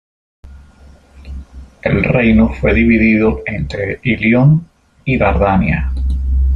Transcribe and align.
El 1.83 2.03
reino 2.03 2.49
fue 2.49 2.73
dividido 2.73 3.41
entre 3.45 3.99
Ilión 4.01 4.67
y 5.05 5.15
Dardania. 5.19 5.91